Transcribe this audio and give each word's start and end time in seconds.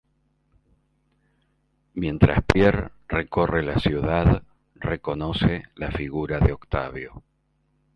Mientras 1.93 2.43
Pierre 2.51 2.89
recorre 3.07 3.61
la 3.61 3.77
ciudad 3.77 4.41
reconoce 4.73 5.65
la 5.75 5.91
figura 5.91 6.39
de 6.39 6.53
Octavio. 6.53 7.21